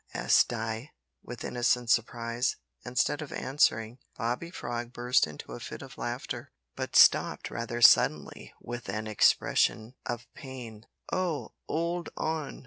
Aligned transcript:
asked 0.15 0.47
Di 0.49 0.89
with 1.23 1.43
innocent 1.43 1.91
surprise. 1.91 2.55
Instead 2.83 3.21
of 3.21 3.31
answering, 3.31 3.99
Bobby 4.17 4.49
Frog 4.49 4.91
burst 4.91 5.27
into 5.27 5.51
a 5.51 5.59
fit 5.59 5.83
of 5.83 5.95
laughter, 5.95 6.51
but 6.75 6.95
stopped 6.95 7.51
rather 7.51 7.81
suddenly 7.83 8.51
with 8.59 8.89
an 8.89 9.05
expression 9.05 9.93
of 10.07 10.25
pain. 10.33 10.87
"Oh! 11.13 11.51
'old 11.67 12.09
on! 12.17 12.59